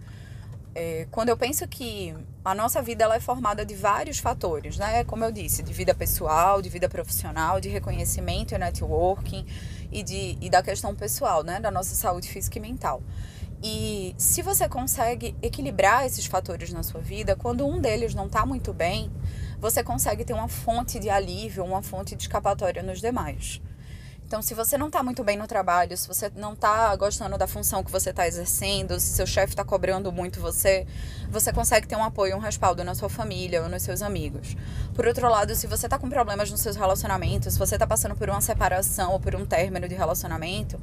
É, 0.72 1.08
quando 1.10 1.30
eu 1.30 1.36
penso 1.36 1.66
que 1.66 2.14
a 2.44 2.54
nossa 2.54 2.80
vida 2.80 3.02
ela 3.02 3.16
é 3.16 3.20
formada 3.20 3.66
de 3.66 3.74
vários 3.74 4.20
fatores, 4.20 4.76
né? 4.76 5.02
Como 5.02 5.24
eu 5.24 5.32
disse, 5.32 5.64
de 5.64 5.72
vida 5.72 5.92
pessoal, 5.92 6.62
de 6.62 6.68
vida 6.68 6.88
profissional, 6.88 7.60
de 7.60 7.68
reconhecimento 7.68 8.54
e 8.54 8.58
networking 8.58 9.44
e, 9.90 10.00
de, 10.04 10.38
e 10.40 10.48
da 10.48 10.62
questão 10.62 10.94
pessoal, 10.94 11.42
né? 11.42 11.58
Da 11.58 11.72
nossa 11.72 11.96
saúde 11.96 12.28
física 12.28 12.58
e 12.58 12.60
mental. 12.60 13.02
E 13.64 14.14
se 14.16 14.42
você 14.42 14.68
consegue 14.68 15.34
equilibrar 15.42 16.06
esses 16.06 16.24
fatores 16.26 16.72
na 16.72 16.84
sua 16.84 17.00
vida, 17.00 17.34
quando 17.34 17.66
um 17.66 17.80
deles 17.80 18.14
não 18.14 18.26
está 18.26 18.46
muito 18.46 18.72
bem, 18.72 19.10
você 19.60 19.82
consegue 19.82 20.24
ter 20.24 20.32
uma 20.32 20.48
fonte 20.48 20.98
de 20.98 21.08
alívio, 21.08 21.64
uma 21.64 21.82
fonte 21.82 22.14
de 22.14 22.22
escapatória 22.22 22.82
nos 22.82 23.00
demais. 23.00 23.60
Então, 24.26 24.42
se 24.42 24.54
você 24.54 24.76
não 24.76 24.88
está 24.88 25.04
muito 25.04 25.22
bem 25.22 25.36
no 25.36 25.46
trabalho, 25.46 25.96
se 25.96 26.08
você 26.08 26.28
não 26.34 26.52
está 26.54 26.96
gostando 26.96 27.38
da 27.38 27.46
função 27.46 27.84
que 27.84 27.92
você 27.92 28.10
está 28.10 28.26
exercendo, 28.26 28.98
se 28.98 29.14
seu 29.14 29.24
chefe 29.24 29.52
está 29.52 29.64
cobrando 29.64 30.10
muito 30.10 30.40
você, 30.40 30.84
você 31.30 31.52
consegue 31.52 31.86
ter 31.86 31.94
um 31.94 32.02
apoio, 32.02 32.34
um 32.34 32.40
respaldo 32.40 32.82
na 32.82 32.92
sua 32.96 33.08
família 33.08 33.62
ou 33.62 33.68
nos 33.68 33.84
seus 33.84 34.02
amigos. 34.02 34.56
Por 34.94 35.06
outro 35.06 35.28
lado, 35.28 35.54
se 35.54 35.68
você 35.68 35.86
está 35.86 35.96
com 35.96 36.08
problemas 36.10 36.50
nos 36.50 36.60
seus 36.60 36.74
relacionamentos, 36.74 37.52
se 37.52 37.58
você 37.58 37.76
está 37.76 37.86
passando 37.86 38.16
por 38.16 38.28
uma 38.28 38.40
separação 38.40 39.12
ou 39.12 39.20
por 39.20 39.36
um 39.36 39.46
término 39.46 39.88
de 39.88 39.94
relacionamento, 39.94 40.76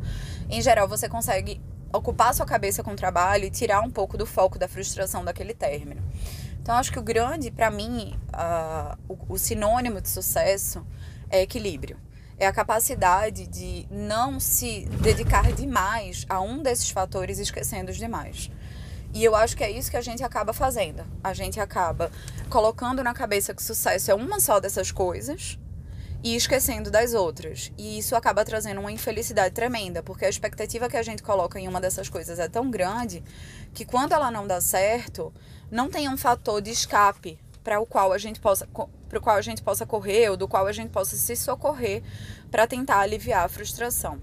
em 0.49 0.61
geral 0.61 0.87
você 0.87 1.09
consegue 1.09 1.59
ocupar 1.91 2.33
sua 2.33 2.45
cabeça 2.45 2.81
com 2.81 2.91
o 2.91 2.95
trabalho 2.95 3.43
e 3.43 3.51
tirar 3.51 3.81
um 3.81 3.91
pouco 3.91 4.17
do 4.17 4.25
foco 4.25 4.57
da 4.57 4.69
frustração 4.69 5.23
daquele 5.23 5.53
término. 5.53 6.01
Então, 6.63 6.75
acho 6.75 6.91
que 6.91 6.97
o 6.97 7.03
grande, 7.03 7.51
para 7.51 7.69
mim, 7.69 8.17
uh, 8.33 8.97
o, 9.07 9.33
o 9.33 9.37
sinônimo 9.37 10.01
de 10.01 10.09
sucesso 10.09 10.83
é 11.29 11.41
equilíbrio 11.41 11.99
é 12.37 12.47
a 12.47 12.53
capacidade 12.53 13.47
de 13.47 13.87
não 13.89 14.39
se 14.39 14.85
dedicar 15.01 15.51
demais 15.53 16.25
a 16.27 16.41
um 16.41 16.61
desses 16.61 16.89
fatores 16.89 17.39
esquecendo 17.39 17.91
os 17.91 17.97
demais. 17.97 18.49
E 19.13 19.23
eu 19.23 19.35
acho 19.35 19.55
que 19.55 19.63
é 19.63 19.69
isso 19.69 19.91
que 19.91 19.97
a 19.97 20.01
gente 20.01 20.23
acaba 20.23 20.53
fazendo. 20.53 21.05
A 21.23 21.33
gente 21.33 21.59
acaba 21.59 22.11
colocando 22.49 23.03
na 23.03 23.13
cabeça 23.13 23.53
que 23.53 23.61
sucesso 23.61 24.09
é 24.09 24.15
uma 24.15 24.39
só 24.39 24.59
dessas 24.59 24.91
coisas 24.91 25.59
e 26.23 26.35
esquecendo 26.35 26.89
das 26.89 27.13
outras. 27.13 27.71
E 27.77 27.99
isso 27.99 28.15
acaba 28.15 28.45
trazendo 28.45 28.79
uma 28.79 28.91
infelicidade 28.91 29.53
tremenda, 29.53 30.01
porque 30.01 30.25
a 30.25 30.29
expectativa 30.29 30.87
que 30.87 30.95
a 30.95 31.03
gente 31.03 31.21
coloca 31.21 31.59
em 31.59 31.67
uma 31.67 31.81
dessas 31.81 32.07
coisas 32.07 32.39
é 32.39 32.47
tão 32.47 32.71
grande 32.71 33.21
que 33.73 33.83
quando 33.83 34.13
ela 34.13 34.31
não 34.31 34.47
dá 34.47 34.61
certo, 34.61 35.33
não 35.69 35.89
tem 35.89 36.07
um 36.07 36.17
fator 36.17 36.61
de 36.61 36.71
escape 36.71 37.37
para 37.61 37.79
o 37.79 37.85
qual 37.85 38.13
a 38.13 38.17
gente 38.17 38.39
possa 38.39 38.67
para 38.67 39.19
o 39.19 39.21
qual 39.21 39.35
a 39.35 39.41
gente 39.41 39.61
possa 39.61 39.85
correr 39.85 40.29
ou 40.29 40.37
do 40.37 40.47
qual 40.47 40.65
a 40.65 40.71
gente 40.71 40.89
possa 40.89 41.15
se 41.15 41.35
socorrer 41.35 42.01
para 42.49 42.65
tentar 42.65 42.99
aliviar 42.99 43.45
a 43.45 43.49
frustração. 43.49 44.19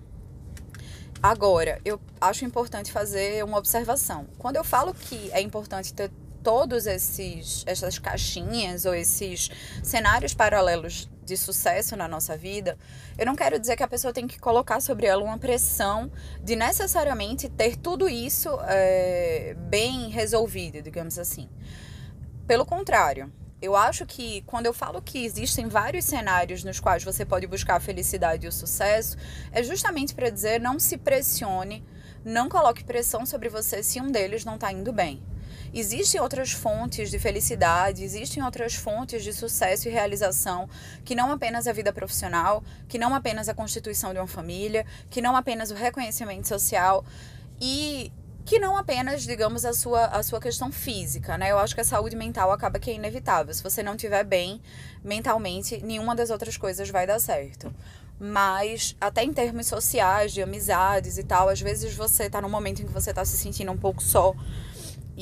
Agora, 1.23 1.81
eu 1.85 2.01
acho 2.21 2.45
importante 2.45 2.91
fazer 2.91 3.45
uma 3.45 3.59
observação. 3.59 4.27
Quando 4.37 4.57
eu 4.57 4.65
falo 4.65 4.93
que 4.93 5.31
é 5.33 5.41
importante 5.41 5.95
ter 5.95 6.11
todos 6.43 6.87
esses 6.87 7.63
essas 7.67 7.99
caixinhas 7.99 8.85
ou 8.85 8.95
esses 8.95 9.51
cenários 9.83 10.35
paralelos 10.35 11.09
de 11.31 11.37
sucesso 11.37 11.97
na 11.97 12.09
nossa 12.09 12.37
vida, 12.37 12.77
eu 13.17 13.25
não 13.25 13.37
quero 13.37 13.59
dizer 13.59 13.77
que 13.77 13.83
a 13.83 13.89
pessoa 13.89 14.13
tem 14.13 14.27
que 14.27 14.39
colocar 14.39 14.81
sobre 14.81 15.07
ela 15.07 15.23
uma 15.23 15.39
pressão 15.39 16.11
de 16.43 16.57
necessariamente 16.57 17.49
ter 17.49 17.77
tudo 17.77 18.09
isso 18.09 18.51
é, 18.65 19.55
bem 19.69 20.09
resolvido, 20.09 20.83
digamos 20.83 21.19
assim. 21.19 21.49
Pelo 22.49 22.67
contrário, 22.67 23.33
eu 23.63 23.77
acho 23.77 24.05
que 24.07 24.43
quando 24.43 24.67
eu 24.67 24.73
falo 24.73 25.01
que 25.01 25.25
existem 25.25 25.69
vários 25.69 26.05
cenários 26.05 26.65
nos 26.65 26.81
quais 26.81 27.05
você 27.05 27.25
pode 27.25 27.47
buscar 27.47 27.77
a 27.77 27.81
felicidade 27.81 28.47
e 28.47 28.49
o 28.49 28.53
sucesso, 28.53 29.17
é 29.53 29.63
justamente 29.63 30.15
para 30.15 30.31
dizer 30.31 30.61
não 30.61 30.81
se 30.81 30.97
pressione, 30.99 31.85
não 32.25 32.49
coloque 32.49 32.83
pressão 32.83 33.25
sobre 33.25 33.49
você 33.49 33.83
se 33.85 34.01
um 34.01 34.11
deles 34.11 34.45
não 34.45 34.57
está 34.57 34.73
indo 34.73 34.93
bem. 34.93 35.23
Existem 35.73 36.21
outras 36.21 36.53
fontes 36.53 37.11
de 37.11 37.19
felicidade, 37.19 38.03
existem 38.03 38.43
outras 38.43 38.75
fontes 38.75 39.23
de 39.23 39.33
sucesso 39.33 39.89
e 39.89 39.91
realização, 39.91 40.69
que 41.05 41.15
não 41.15 41.31
apenas 41.31 41.67
a 41.67 41.73
vida 41.73 41.93
profissional, 41.93 42.63
que 42.89 42.99
não 42.99 43.15
apenas 43.15 43.49
a 43.49 43.55
constituição 43.55 44.13
de 44.13 44.19
uma 44.19 44.27
família, 44.27 44.85
que 45.09 45.23
não 45.23 45.37
apenas 45.37 45.71
o 45.71 45.75
reconhecimento 45.75 46.49
social. 46.49 47.05
E 47.61 48.13
que 48.45 48.59
não 48.59 48.77
apenas, 48.77 49.23
digamos, 49.23 49.65
a 49.65 49.73
sua, 49.73 50.07
a 50.07 50.23
sua 50.25 50.41
questão 50.41 50.73
física, 50.73 51.39
né? 51.39 51.53
Eu 51.53 51.59
acho 51.59 51.75
que 51.75 51.83
a 51.83 51.85
saúde 51.85 52.17
mental 52.17 52.51
acaba 52.51 52.81
que 52.81 52.91
é 52.91 52.95
inevitável. 52.95 53.55
Se 53.55 53.63
você 53.63 53.83
não 53.83 53.95
estiver 53.95 54.25
bem 54.25 54.61
mentalmente, 55.05 55.81
nenhuma 55.85 56.17
das 56.17 56.31
outras 56.31 56.57
coisas 56.57 56.91
vai 56.91 57.07
dar 57.07 57.21
certo. 57.21 57.73
Mas, 58.19 58.97
até 59.01 59.23
em 59.23 59.33
termos 59.33 59.67
sociais, 59.67 60.33
de 60.33 60.43
amizades 60.43 61.17
e 61.17 61.23
tal, 61.23 61.49
às 61.49 61.61
vezes 61.61 61.95
você 61.95 62.25
está 62.25 62.41
num 62.41 62.51
momento 62.51 62.83
em 62.83 62.87
que 62.87 62.93
você 62.93 63.11
está 63.11 63.25
se 63.25 63.37
sentindo 63.37 63.71
um 63.71 63.79
pouco 63.79 64.03
só. 64.03 64.35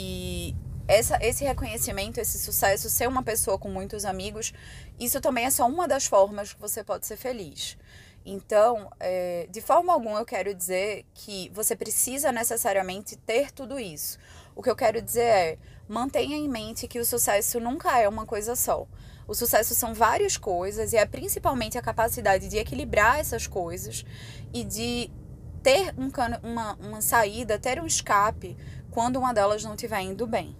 E 0.00 0.54
essa, 0.86 1.18
esse 1.20 1.44
reconhecimento, 1.44 2.20
esse 2.20 2.38
sucesso, 2.38 2.88
ser 2.88 3.08
uma 3.08 3.20
pessoa 3.24 3.58
com 3.58 3.68
muitos 3.68 4.04
amigos, 4.04 4.52
isso 4.96 5.20
também 5.20 5.44
é 5.44 5.50
só 5.50 5.66
uma 5.66 5.88
das 5.88 6.06
formas 6.06 6.52
que 6.52 6.60
você 6.60 6.84
pode 6.84 7.04
ser 7.04 7.16
feliz. 7.16 7.76
Então, 8.24 8.88
é, 9.00 9.48
de 9.50 9.60
forma 9.60 9.92
alguma 9.92 10.20
eu 10.20 10.24
quero 10.24 10.54
dizer 10.54 11.04
que 11.12 11.50
você 11.52 11.74
precisa 11.74 12.30
necessariamente 12.30 13.16
ter 13.16 13.50
tudo 13.50 13.76
isso. 13.76 14.18
O 14.54 14.62
que 14.62 14.70
eu 14.70 14.76
quero 14.76 15.02
dizer 15.02 15.22
é, 15.22 15.58
mantenha 15.88 16.36
em 16.36 16.48
mente 16.48 16.86
que 16.86 17.00
o 17.00 17.04
sucesso 17.04 17.58
nunca 17.58 17.98
é 17.98 18.08
uma 18.08 18.24
coisa 18.24 18.54
só. 18.54 18.86
O 19.26 19.34
sucesso 19.34 19.74
são 19.74 19.92
várias 19.92 20.36
coisas 20.36 20.92
e 20.92 20.96
é 20.96 21.04
principalmente 21.04 21.76
a 21.76 21.82
capacidade 21.82 22.46
de 22.46 22.56
equilibrar 22.56 23.18
essas 23.18 23.48
coisas 23.48 24.04
e 24.54 24.62
de 24.62 25.10
ter 25.62 25.94
um, 25.98 26.08
uma, 26.42 26.74
uma 26.74 27.00
saída, 27.00 27.58
ter 27.58 27.80
um 27.80 27.86
escape 27.86 28.56
quando 28.90 29.16
uma 29.16 29.32
delas 29.32 29.64
não 29.64 29.74
estiver 29.74 30.00
indo 30.00 30.26
bem. 30.26 30.56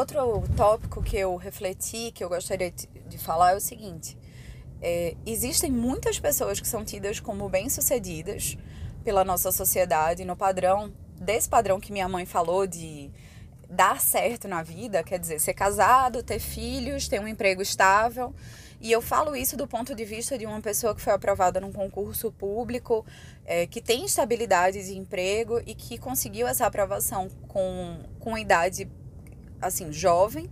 outro 0.00 0.42
tópico 0.56 1.02
que 1.02 1.16
eu 1.16 1.36
refleti, 1.36 2.10
que 2.12 2.24
eu 2.24 2.28
gostaria 2.28 2.70
de 2.70 3.18
falar, 3.18 3.52
é 3.52 3.56
o 3.56 3.60
seguinte: 3.60 4.16
é, 4.80 5.14
existem 5.26 5.70
muitas 5.70 6.18
pessoas 6.18 6.60
que 6.60 6.66
são 6.66 6.84
tidas 6.84 7.20
como 7.20 7.48
bem-sucedidas 7.48 8.56
pela 9.04 9.24
nossa 9.24 9.52
sociedade, 9.52 10.24
no 10.24 10.36
padrão, 10.36 10.92
desse 11.20 11.48
padrão 11.48 11.78
que 11.78 11.92
minha 11.92 12.08
mãe 12.08 12.26
falou 12.26 12.66
de 12.66 13.10
dar 13.70 14.00
certo 14.00 14.48
na 14.48 14.62
vida, 14.62 15.02
quer 15.02 15.18
dizer, 15.18 15.40
ser 15.40 15.54
casado, 15.54 16.22
ter 16.22 16.40
filhos, 16.40 17.06
ter 17.06 17.20
um 17.20 17.28
emprego 17.28 17.62
estável. 17.62 18.34
E 18.80 18.90
eu 18.90 19.00
falo 19.00 19.36
isso 19.36 19.56
do 19.56 19.66
ponto 19.66 19.94
de 19.94 20.04
vista 20.04 20.36
de 20.36 20.46
uma 20.46 20.60
pessoa 20.60 20.94
que 20.94 21.00
foi 21.00 21.12
aprovada 21.12 21.60
num 21.60 21.70
concurso 21.70 22.32
público, 22.32 23.04
é, 23.44 23.66
que 23.66 23.80
tem 23.80 24.06
estabilidade 24.06 24.82
de 24.84 24.96
emprego 24.96 25.60
e 25.66 25.74
que 25.74 25.98
conseguiu 25.98 26.48
essa 26.48 26.66
aprovação 26.66 27.28
com, 27.46 27.98
com 28.18 28.36
idade 28.36 28.90
assim, 29.60 29.92
jovem, 29.92 30.50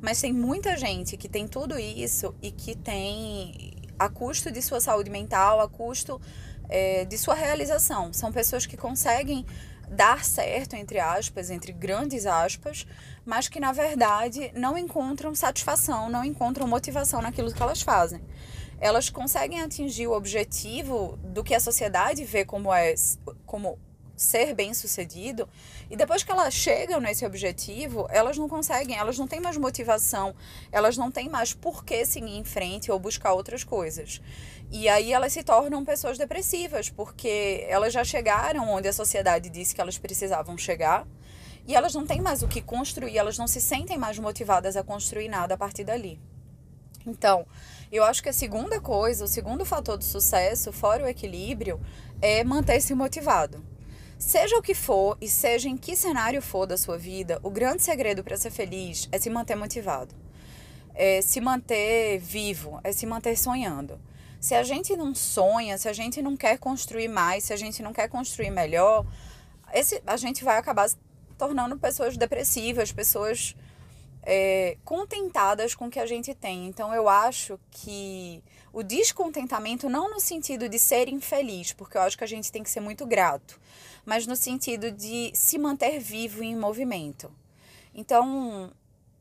mas 0.00 0.20
tem 0.20 0.32
muita 0.32 0.76
gente 0.76 1.16
que 1.16 1.28
tem 1.28 1.46
tudo 1.46 1.78
isso 1.78 2.34
e 2.42 2.50
que 2.50 2.74
tem 2.74 3.72
a 3.98 4.08
custo 4.08 4.50
de 4.50 4.60
sua 4.60 4.80
saúde 4.80 5.10
mental, 5.10 5.60
a 5.60 5.68
custo 5.68 6.20
é, 6.68 7.04
de 7.04 7.16
sua 7.16 7.34
realização. 7.34 8.12
São 8.12 8.32
pessoas 8.32 8.66
que 8.66 8.76
conseguem 8.76 9.46
dar 9.90 10.24
certo, 10.24 10.74
entre 10.74 11.00
aspas, 11.00 11.50
entre 11.50 11.72
grandes 11.72 12.24
aspas, 12.24 12.86
mas 13.24 13.48
que 13.48 13.58
na 13.58 13.72
verdade 13.72 14.52
não 14.54 14.78
encontram 14.78 15.34
satisfação, 15.34 16.08
não 16.08 16.24
encontram 16.24 16.66
motivação 16.66 17.20
naquilo 17.20 17.52
que 17.52 17.62
elas 17.62 17.82
fazem. 17.82 18.22
Elas 18.78 19.10
conseguem 19.10 19.60
atingir 19.60 20.06
o 20.06 20.12
objetivo 20.12 21.18
do 21.22 21.42
que 21.42 21.54
a 21.54 21.60
sociedade 21.60 22.24
vê 22.24 22.44
como 22.44 22.72
é 22.72 22.94
como 23.44 23.78
ser 24.20 24.54
bem 24.54 24.74
sucedido 24.74 25.48
e 25.88 25.96
depois 25.96 26.22
que 26.22 26.30
elas 26.30 26.52
chegam 26.52 27.00
nesse 27.00 27.24
objetivo, 27.24 28.06
elas 28.10 28.36
não 28.36 28.50
conseguem, 28.50 28.96
elas 28.96 29.18
não 29.18 29.26
têm 29.26 29.40
mais 29.40 29.56
motivação, 29.56 30.34
elas 30.70 30.98
não 30.98 31.10
têm 31.10 31.28
mais 31.28 31.54
por 31.54 31.82
que 31.82 32.04
seguir 32.04 32.36
em 32.36 32.44
frente 32.44 32.92
ou 32.92 32.98
buscar 32.98 33.32
outras 33.32 33.64
coisas. 33.64 34.20
E 34.70 34.88
aí 34.90 35.10
elas 35.12 35.32
se 35.32 35.42
tornam 35.42 35.84
pessoas 35.86 36.18
depressivas, 36.18 36.90
porque 36.90 37.64
elas 37.66 37.94
já 37.94 38.04
chegaram 38.04 38.68
onde 38.68 38.88
a 38.88 38.92
sociedade 38.92 39.48
disse 39.48 39.74
que 39.74 39.80
elas 39.80 39.96
precisavam 39.96 40.56
chegar. 40.58 41.08
E 41.66 41.74
elas 41.74 41.94
não 41.94 42.06
têm 42.06 42.20
mais 42.20 42.42
o 42.42 42.48
que 42.48 42.60
construir, 42.60 43.16
elas 43.16 43.38
não 43.38 43.46
se 43.46 43.60
sentem 43.60 43.96
mais 43.96 44.18
motivadas 44.18 44.76
a 44.76 44.82
construir 44.82 45.28
nada 45.28 45.54
a 45.54 45.58
partir 45.58 45.84
dali. 45.84 46.20
Então, 47.06 47.46
eu 47.90 48.04
acho 48.04 48.22
que 48.22 48.28
a 48.28 48.32
segunda 48.34 48.80
coisa, 48.80 49.24
o 49.24 49.28
segundo 49.28 49.64
fator 49.64 49.96
do 49.96 50.04
sucesso, 50.04 50.72
fora 50.72 51.04
o 51.04 51.08
equilíbrio, 51.08 51.80
é 52.20 52.44
manter-se 52.44 52.94
motivado. 52.94 53.64
Seja 54.20 54.58
o 54.58 54.62
que 54.62 54.74
for 54.74 55.16
e 55.18 55.26
seja 55.26 55.66
em 55.66 55.78
que 55.78 55.96
cenário 55.96 56.42
for 56.42 56.66
da 56.66 56.76
sua 56.76 56.98
vida, 56.98 57.40
o 57.42 57.48
grande 57.48 57.82
segredo 57.82 58.22
para 58.22 58.36
ser 58.36 58.50
feliz 58.50 59.08
é 59.10 59.18
se 59.18 59.30
manter 59.30 59.56
motivado. 59.56 60.14
É 60.94 61.22
se 61.22 61.40
manter 61.40 62.18
vivo, 62.18 62.78
é 62.84 62.92
se 62.92 63.06
manter 63.06 63.34
sonhando. 63.34 63.98
Se 64.38 64.54
a 64.54 64.62
gente 64.62 64.94
não 64.94 65.14
sonha, 65.14 65.78
se 65.78 65.88
a 65.88 65.94
gente 65.94 66.20
não 66.20 66.36
quer 66.36 66.58
construir 66.58 67.08
mais, 67.08 67.44
se 67.44 67.54
a 67.54 67.56
gente 67.56 67.82
não 67.82 67.94
quer 67.94 68.08
construir 68.10 68.50
melhor, 68.50 69.06
esse, 69.72 70.02
a 70.06 70.18
gente 70.18 70.44
vai 70.44 70.58
acabar 70.58 70.86
se 70.90 70.98
tornando 71.38 71.78
pessoas 71.78 72.18
depressivas, 72.18 72.92
pessoas 72.92 73.56
é, 74.22 74.76
contentadas 74.84 75.74
com 75.74 75.86
o 75.86 75.90
que 75.90 75.98
a 75.98 76.04
gente 76.04 76.34
tem. 76.34 76.66
Então 76.66 76.94
eu 76.94 77.08
acho 77.08 77.58
que 77.70 78.44
o 78.70 78.82
descontentamento, 78.82 79.88
não 79.88 80.10
no 80.10 80.20
sentido 80.20 80.68
de 80.68 80.78
ser 80.78 81.08
infeliz, 81.08 81.72
porque 81.72 81.96
eu 81.96 82.02
acho 82.02 82.18
que 82.18 82.24
a 82.24 82.26
gente 82.26 82.52
tem 82.52 82.62
que 82.62 82.70
ser 82.70 82.80
muito 82.80 83.06
grato, 83.06 83.58
mas 84.04 84.26
no 84.26 84.36
sentido 84.36 84.90
de 84.90 85.30
se 85.34 85.58
manter 85.58 85.98
vivo 85.98 86.42
e 86.42 86.46
em 86.48 86.56
movimento. 86.56 87.30
Então, 87.94 88.72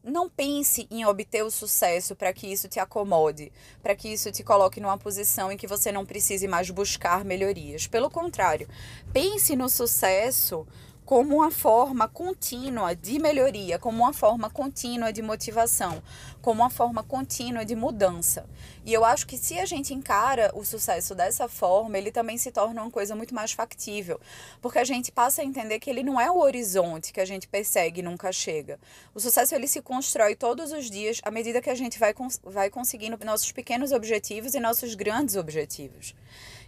não 0.03 0.29
pense 0.29 0.87
em 0.89 1.05
obter 1.05 1.43
o 1.43 1.51
sucesso 1.51 2.15
para 2.15 2.33
que 2.33 2.47
isso 2.47 2.67
te 2.67 2.79
acomode, 2.79 3.51
para 3.81 3.95
que 3.95 4.09
isso 4.09 4.31
te 4.31 4.43
coloque 4.43 4.79
numa 4.79 4.97
posição 4.97 5.51
em 5.51 5.57
que 5.57 5.67
você 5.67 5.91
não 5.91 6.05
precise 6.05 6.47
mais 6.47 6.69
buscar 6.69 7.25
melhorias. 7.25 7.87
Pelo 7.87 8.09
contrário, 8.09 8.67
pense 9.11 9.55
no 9.55 9.69
sucesso 9.69 10.65
como 11.09 11.37
uma 11.37 11.49
forma 11.49 12.07
contínua 12.07 12.95
de 12.95 13.17
melhoria, 13.17 13.79
como 13.79 14.03
uma 14.03 14.13
forma 14.13 14.47
contínua 14.47 15.11
de 15.11 15.23
motivação, 15.23 16.03
como 16.39 16.61
uma 16.61 16.69
forma 16.69 17.01
contínua 17.01 17.65
de 17.65 17.75
mudança. 17.75 18.45
E 18.85 18.93
eu 18.93 19.03
acho 19.03 19.25
que 19.25 19.35
se 19.35 19.57
a 19.57 19.65
gente 19.65 19.91
encara 19.91 20.51
o 20.53 20.63
sucesso 20.63 21.15
dessa 21.15 21.49
forma, 21.49 21.97
ele 21.97 22.11
também 22.11 22.37
se 22.37 22.51
torna 22.51 22.83
uma 22.83 22.91
coisa 22.91 23.15
muito 23.15 23.33
mais 23.33 23.51
factível, 23.51 24.21
porque 24.61 24.77
a 24.77 24.83
gente 24.83 25.11
passa 25.11 25.41
a 25.41 25.43
entender 25.43 25.79
que 25.79 25.89
ele 25.89 26.03
não 26.03 26.21
é 26.21 26.29
o 26.29 26.37
horizonte 26.37 27.11
que 27.11 27.19
a 27.19 27.25
gente 27.25 27.47
persegue 27.47 28.01
e 28.01 28.03
nunca 28.03 28.31
chega. 28.31 28.79
O 29.11 29.19
sucesso 29.19 29.55
ele 29.55 29.67
se 29.67 29.81
constrói 29.81 30.35
todos 30.35 30.71
os 30.71 30.91
dias 30.91 31.19
à 31.23 31.31
medida 31.31 31.59
que 31.59 31.71
a 31.71 31.75
gente 31.75 31.97
vai, 31.97 32.13
vai 32.43 32.69
conseguindo 32.69 33.17
nossos 33.25 33.51
pequenos 33.51 33.91
objetivos 33.91 34.53
e 34.53 34.59
nossos 34.59 34.93
grandes 34.93 35.35
objetivos. 35.35 36.13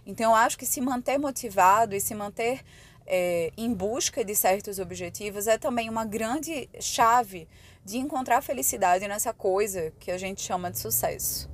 Então 0.04 0.32
eu 0.32 0.34
acho 0.34 0.58
que 0.58 0.66
se 0.66 0.80
manter 0.80 1.16
motivado 1.16 1.94
e 1.94 2.00
se 2.00 2.12
manter 2.12 2.64
é, 3.06 3.52
em 3.56 3.72
busca 3.72 4.24
de 4.24 4.34
certos 4.34 4.78
objetivos 4.78 5.46
é 5.46 5.58
também 5.58 5.88
uma 5.88 6.04
grande 6.04 6.68
chave 6.80 7.48
de 7.84 7.98
encontrar 7.98 8.42
felicidade 8.42 9.06
nessa 9.08 9.32
coisa 9.32 9.92
que 9.98 10.10
a 10.10 10.18
gente 10.18 10.40
chama 10.40 10.70
de 10.70 10.78
sucesso. 10.78 11.50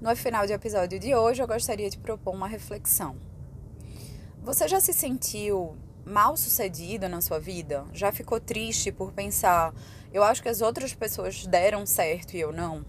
No 0.00 0.14
final 0.14 0.46
do 0.46 0.52
episódio 0.52 1.00
de 1.00 1.16
hoje, 1.16 1.42
eu 1.42 1.48
gostaria 1.48 1.90
de 1.90 1.98
propor 1.98 2.32
uma 2.32 2.46
reflexão. 2.46 3.16
Você 4.40 4.68
já 4.68 4.78
se 4.78 4.92
sentiu 4.92 5.76
mal 6.06 6.36
sucedido 6.36 7.08
na 7.08 7.20
sua 7.20 7.40
vida? 7.40 7.84
Já 7.92 8.12
ficou 8.12 8.38
triste 8.38 8.92
por 8.92 9.12
pensar, 9.12 9.74
eu 10.12 10.22
acho 10.22 10.40
que 10.42 10.48
as 10.48 10.62
outras 10.62 10.94
pessoas 10.94 11.46
deram 11.46 11.84
certo 11.84 12.34
e 12.34 12.40
eu 12.40 12.52
não? 12.52 12.86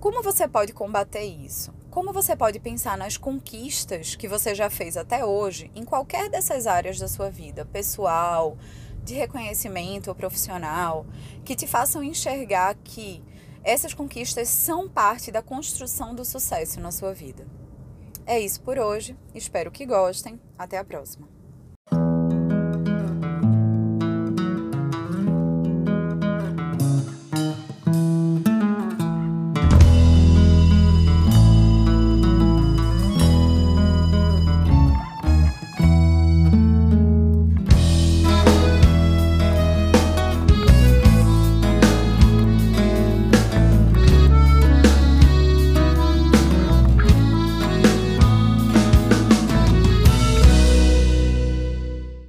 Como 0.00 0.22
você 0.22 0.48
pode 0.48 0.72
combater 0.72 1.24
isso? 1.24 1.74
Como 1.90 2.12
você 2.12 2.34
pode 2.34 2.58
pensar 2.58 2.96
nas 2.96 3.16
conquistas 3.16 4.14
que 4.14 4.28
você 4.28 4.54
já 4.54 4.70
fez 4.70 4.96
até 4.96 5.24
hoje 5.24 5.70
em 5.74 5.84
qualquer 5.84 6.30
dessas 6.30 6.66
áreas 6.66 6.98
da 6.98 7.08
sua 7.08 7.30
vida, 7.30 7.64
pessoal, 7.66 8.56
de 9.04 9.14
reconhecimento 9.14 10.08
ou 10.08 10.14
profissional, 10.14 11.06
que 11.44 11.54
te 11.54 11.66
façam 11.66 12.02
enxergar 12.02 12.74
que 12.82 13.22
essas 13.62 13.94
conquistas 13.94 14.48
são 14.48 14.88
parte 14.88 15.32
da 15.32 15.42
construção 15.42 16.14
do 16.14 16.24
sucesso 16.24 16.80
na 16.80 16.92
sua 16.92 17.12
vida? 17.12 17.46
É 18.26 18.40
isso 18.40 18.60
por 18.60 18.78
hoje. 18.78 19.16
Espero 19.34 19.70
que 19.70 19.86
gostem. 19.86 20.40
Até 20.58 20.78
a 20.78 20.84
próxima. 20.84 21.28